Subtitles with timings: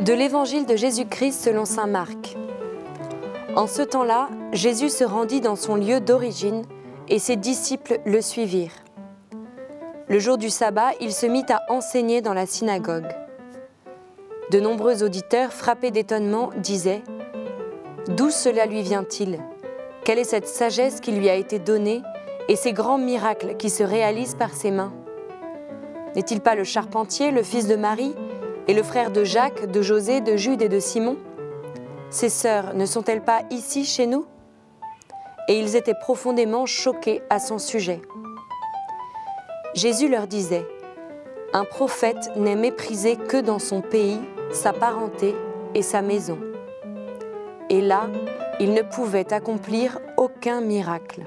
[0.00, 2.34] De l'Évangile de Jésus-Christ selon Saint Marc.
[3.54, 6.62] En ce temps-là, Jésus se rendit dans son lieu d'origine
[7.08, 8.82] et ses disciples le suivirent.
[10.08, 13.08] Le jour du sabbat, il se mit à enseigner dans la synagogue.
[14.50, 17.02] De nombreux auditeurs, frappés d'étonnement, disaient⁇
[18.14, 19.38] D'où cela lui vient-il?
[20.04, 22.00] Quelle est cette sagesse qui lui a été donnée
[22.48, 24.94] et ces grands miracles qui se réalisent par ses mains?
[26.16, 28.14] N'est-il pas le charpentier, le fils de Marie,
[28.68, 31.16] et le frère de Jacques, de José, de Jude et de Simon?
[32.10, 34.26] Ses sœurs ne sont-elles pas ici chez nous?
[35.48, 38.00] Et ils étaient profondément choqués à son sujet.
[39.74, 40.66] Jésus leur disait,
[41.52, 44.20] Un prophète n'est méprisé que dans son pays,
[44.52, 45.34] sa parenté
[45.74, 46.38] et sa maison.
[47.68, 48.08] Et là,
[48.58, 51.22] il ne pouvait accomplir aucun miracle.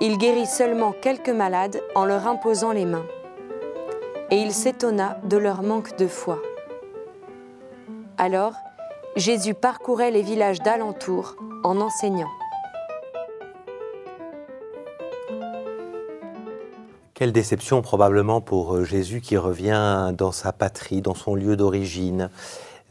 [0.00, 3.06] Il guérit seulement quelques malades en leur imposant les mains.
[4.30, 6.40] Et il s'étonna de leur manque de foi.
[8.16, 8.54] Alors,
[9.16, 12.30] Jésus parcourait les villages d'alentour en enseignant.
[17.14, 22.28] Quelle déception probablement pour euh, Jésus qui revient dans sa patrie, dans son lieu d'origine,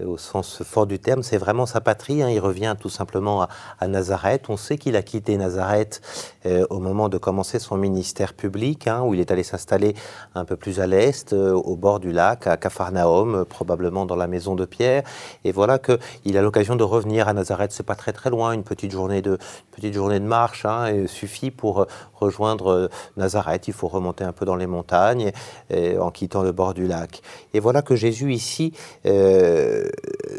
[0.05, 2.21] au sens fort du terme, c'est vraiment sa patrie.
[2.21, 2.29] Hein.
[2.29, 3.47] Il revient tout simplement
[3.79, 4.49] à, Nazareth.
[4.49, 6.01] On sait qu'il a quitté Nazareth
[6.45, 9.95] euh, au moment de commencer son ministère public, hein, où il est allé s'installer
[10.35, 14.15] un peu plus à l'est, euh, au bord du lac, à Capharnaüm, euh, probablement dans
[14.15, 15.03] la maison de Pierre.
[15.43, 17.71] Et voilà qu'il a l'occasion de revenir à Nazareth.
[17.71, 19.37] C'est pas très très loin, une petite journée de,
[19.71, 23.67] petite journée de marche hein, suffit pour rejoindre Nazareth.
[23.67, 25.31] Il faut remonter un peu dans les montagnes
[25.71, 27.21] en quittant le bord du lac.
[27.53, 28.73] Et voilà que Jésus ici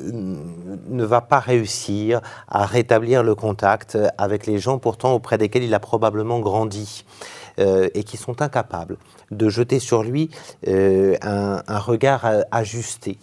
[0.02, 5.74] ne va pas réussir à rétablir le contact avec les gens pourtant auprès desquels il
[5.74, 7.04] a probablement grandi.
[7.60, 8.96] Euh, et qui sont incapables
[9.30, 10.28] de jeter sur lui
[10.66, 13.16] euh, un, regard ajusté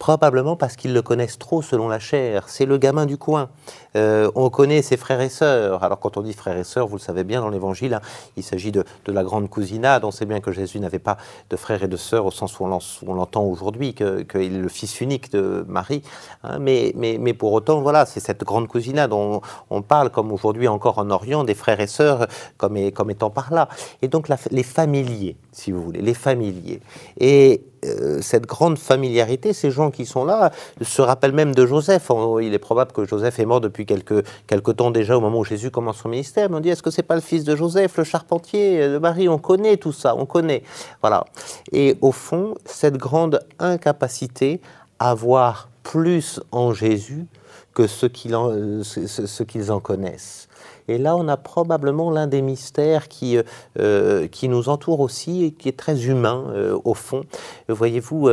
[0.00, 2.48] probablement parce qu'ils le connaissent trop selon la chair.
[2.48, 3.50] C'est le gamin du coin.
[3.96, 5.84] Euh, on connaît ses frères et sœurs.
[5.84, 8.00] Alors quand on dit frères et sœurs, vous le savez bien dans l'Évangile, hein,
[8.36, 10.04] il s'agit de, la grande cousinade.
[10.04, 11.18] On sait bien que Jésus n'avait pas
[11.50, 15.02] de frères et de sœurs au sens où on l'entend aujourd'hui, qu'il est le fils
[15.02, 16.02] unique de Marie.
[16.44, 16.58] Hein.
[16.60, 19.12] mais, mais, mais, pour autant, voilà, c'est cette grande cousinade.
[19.12, 23.28] On, on parle, comme aujourd'hui encore en Orient, des frères et sœurs comme, comme étant
[23.28, 23.68] par là.
[24.00, 26.80] Et donc les familiers, si vous voulez, les familiers.
[27.18, 32.10] Et euh, cette grande familiarité, ces gens qui sont là se rappellent même de Joseph.
[32.42, 35.44] Il est probable que Joseph est mort depuis quelques, quelques temps déjà au moment où
[35.44, 36.50] Jésus commence son ministère.
[36.50, 39.28] Mais on dit est-ce que c'est pas le fils de Joseph, le charpentier de Marie
[39.28, 40.62] On connaît tout ça, on connaît.
[41.00, 41.24] Voilà.
[41.72, 44.60] Et au fond, cette grande incapacité
[44.98, 47.26] à voir plus en Jésus
[47.74, 50.48] que ce qu'ils en, en connaissent.
[50.90, 53.42] Et là, on a probablement l'un des mystères qui, euh,
[53.78, 57.22] euh, qui nous entoure aussi et qui est très humain euh, au fond.
[57.68, 58.30] Voyez-vous,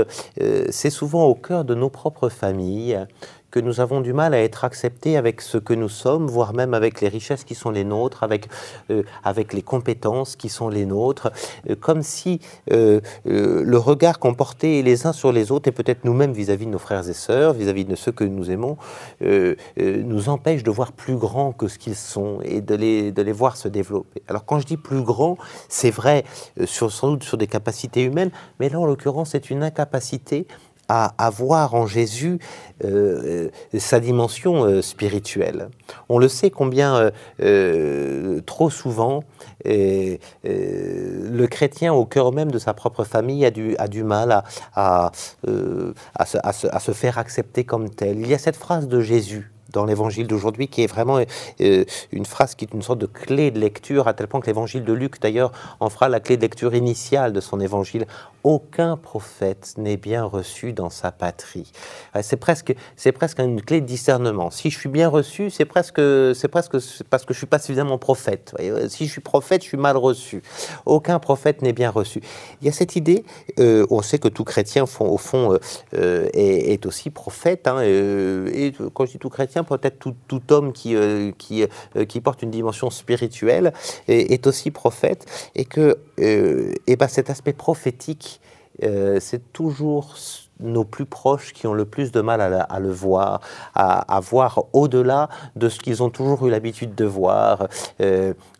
[0.69, 3.05] c'est souvent au cœur de nos propres familles
[3.51, 6.73] que nous avons du mal à être acceptés avec ce que nous sommes, voire même
[6.73, 8.47] avec les richesses qui sont les nôtres, avec,
[8.89, 11.31] euh, avec les compétences qui sont les nôtres,
[11.69, 12.39] euh, comme si
[12.71, 16.71] euh, le regard qu'on portait les uns sur les autres, et peut-être nous-mêmes vis-à-vis de
[16.71, 18.77] nos frères et sœurs, vis-à-vis de ceux que nous aimons,
[19.77, 23.31] nous empêche de voir plus grand que ce qu'ils sont et de les, de les
[23.31, 24.21] voir se développer.
[24.27, 25.37] Alors quand je dis plus grand,
[25.69, 26.23] c'est vrai
[26.65, 30.47] sans doute sur des capacités humaines, mais là en l'occurrence c'est une incapacité
[30.89, 32.39] à, avoir en Jésus
[32.83, 35.69] euh, euh, sa dimension euh, spirituelle.
[36.09, 37.11] On le sait combien
[38.45, 39.23] trop souvent
[39.65, 44.43] le chrétien au cœur même de sa propre famille a du, a du mal à,
[44.75, 45.11] à,
[46.15, 48.19] à, se, à se faire accepter comme tel.
[48.19, 51.19] Il y a cette phrase de Jésus dans l'évangile d'aujourd'hui, qui est vraiment
[51.61, 54.47] euh, une phrase qui est une sorte de clé de lecture, à tel point que
[54.47, 58.05] l'évangile de Luc, d'ailleurs, en fera la clé de lecture initiale de son évangile.
[58.43, 61.71] Aucun prophète n'est bien reçu dans sa patrie.
[62.21, 62.73] C'est presque,
[63.13, 64.51] presque une clé de discernement.
[64.51, 65.99] Si je suis bien reçu, c'est presque,
[66.49, 66.77] presque
[67.09, 68.55] parce que je suis pas suffisamment prophète.
[68.87, 70.41] Si je suis prophète, je suis mal reçu.
[70.85, 72.21] Aucun prophète n'est bien reçu.
[72.61, 73.25] Il y a cette idée,
[73.59, 75.57] euh, on sait que tout chrétien, au fond,
[75.93, 77.67] euh, est, aussi prophète.
[77.67, 81.31] Hein, et quand je dis tout chrétien, peut-être tout, homme qui, euh,
[81.95, 83.73] euh, qui, porte une dimension spirituelle
[84.07, 85.25] est, aussi prophète,
[85.55, 88.41] et que euh, et ben cet aspect prophétique,
[89.19, 90.15] c'est toujours
[90.59, 93.41] nos plus proches qui ont le plus de mal à, le voir,
[93.73, 97.67] à, voir au-delà de ce qu'ils ont toujours eu l'habitude de voir,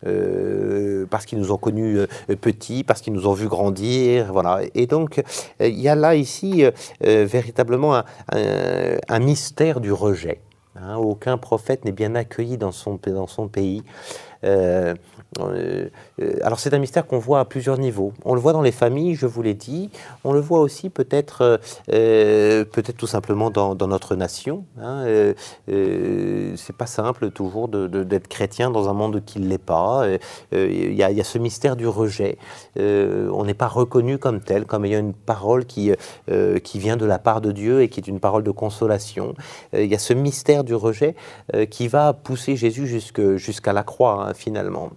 [0.00, 2.00] parce qu'ils nous ont connus
[2.40, 4.62] petits, parce qu'ils nous ont vus grandir, voilà.
[4.74, 5.22] Et donc,
[5.60, 6.64] il y a là ici
[7.00, 8.02] véritablement
[8.32, 10.40] un, mystère du rejet.
[10.80, 13.82] Hein, aucun prophète n'est bien accueilli dans son, dans son pays.
[16.42, 18.12] Alors c'est un mystère qu'on voit à plusieurs niveaux.
[18.24, 19.90] On le voit dans les familles, je vous l'ai dit.
[20.24, 24.64] On le voit aussi peut-être, peut-être tout simplement dans, notre nation.
[24.80, 25.04] Hein.
[25.66, 30.06] c'est pas simple toujours d'être chrétien dans un monde qui ne l'est pas.
[30.52, 32.38] Il y, a ce mystère du rejet.
[32.76, 35.92] on n'est pas reconnu comme tel, comme ayant une parole qui,
[36.64, 39.34] qui vient de la part de Dieu et qui est une parole de consolation.
[39.72, 41.14] il y a ce mystère du rejet
[41.70, 44.90] qui va pousser Jésus jusqu'à la croix, hein, finalement.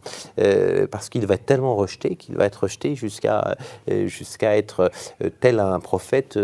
[0.92, 3.56] parce qu'il va être tellement rejeté qu'il va être rejeté jusqu'à
[3.88, 4.92] jusqu'à être
[5.40, 6.40] tel un prophète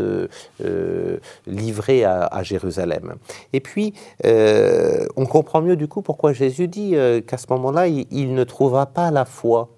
[1.48, 3.16] livré à, Jérusalem.
[3.54, 3.94] Et puis,
[4.24, 6.96] on comprend mieux du coup pourquoi Jésus dit
[7.26, 9.70] qu'à ce moment-là, il, ne trouvera pas la foi.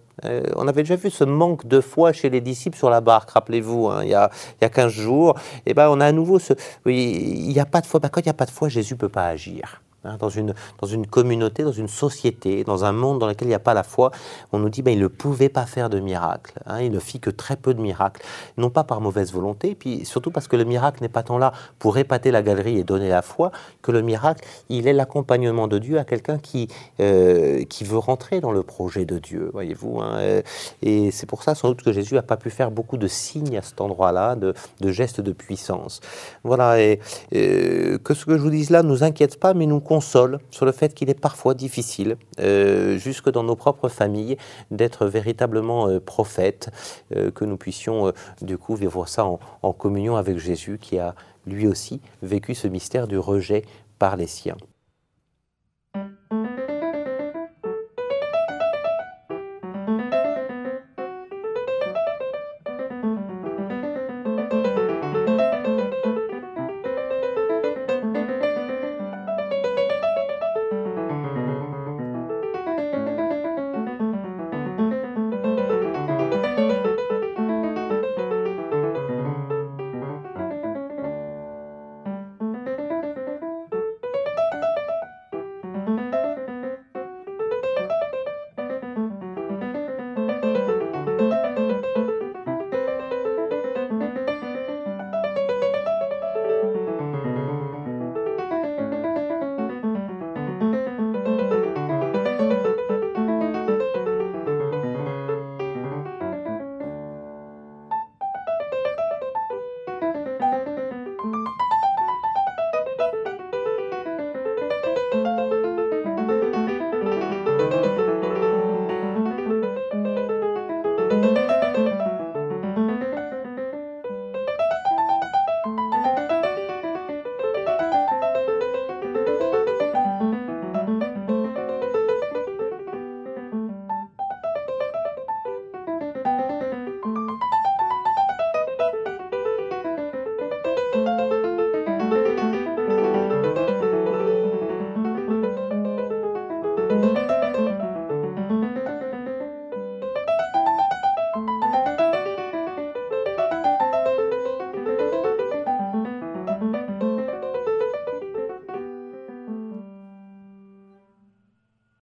[0.56, 3.88] on avait déjà vu ce manque de foi chez les disciples sur la barque, rappelez-vous,
[3.88, 5.36] hein, il, il y a 15 jours.
[5.66, 6.54] Et ben, on a à nouveau ce.
[6.86, 8.00] il n'y a pas de foi.
[8.00, 9.82] Ben, quand il n'y a pas de foi, Jésus ne peut pas agir.
[10.06, 13.50] Hein, dans, une, dans une communauté, dans une société, dans un monde dans lequel il
[13.50, 14.12] n'y a pas la foi,
[14.54, 16.54] on nous dit ben, il ne pouvait pas faire de miracle.
[16.66, 18.26] Hein, il ne fit que très peu de miracles,
[18.56, 21.52] non pas par mauvaise volonté, puis surtout parce que le miracle n'est pas tant là
[21.80, 23.52] pour épater la galerie et donner la foi,
[23.82, 26.70] que le miracle, il est l'accompagnement de Dieu à quelqu'un qui,
[27.02, 30.00] euh, qui veut rentrer dans le projet de Dieu, voyez-vous.
[30.00, 30.42] Hein,
[30.82, 33.58] et c'est pour ça sans doute que Jésus n'a pas pu faire beaucoup de signes
[33.58, 36.00] à cet endroit-là, de, de, gestes de puissance.
[36.46, 39.82] Voilà, et que ce que je vous dise là ne nous inquiète pas, mais nous
[39.90, 44.38] console sur le fait qu'il est parfois difficile, euh, jusque dans nos propres familles,
[44.70, 46.70] d'être véritablement euh, prophète,
[47.16, 48.14] euh, que nous puissions
[48.44, 49.26] du coup vivre ça
[49.64, 51.16] en communion avec Jésus qui a
[51.48, 53.64] lui aussi vécu ce mystère du rejet
[53.98, 54.58] par les siens.